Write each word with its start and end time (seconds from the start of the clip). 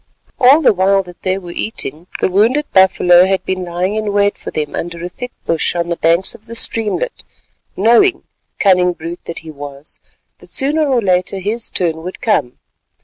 All 0.39 0.63
the 0.63 0.73
while 0.73 1.03
that 1.03 1.21
they 1.21 1.37
were 1.37 1.51
eating, 1.51 2.07
the 2.21 2.27
wounded 2.27 2.65
buffalo 2.73 3.27
had 3.27 3.45
been 3.45 3.65
lying 3.65 3.93
in 3.93 4.11
wait 4.11 4.35
for 4.35 4.49
them 4.49 4.73
under 4.75 5.03
a 5.05 5.09
thick 5.09 5.31
bush 5.45 5.75
on 5.75 5.89
the 5.89 5.95
banks 5.95 6.33
of 6.33 6.47
the 6.47 6.55
streamlet, 6.55 7.23
knowing—cunning 7.77 8.93
brute 8.93 9.25
that 9.25 9.37
he 9.45 9.51
was—that 9.51 10.49
sooner 10.49 10.87
or 10.89 11.03
later 11.03 11.37
his 11.37 11.69
turn 11.69 12.01
would 12.01 12.19
come. 12.19 12.57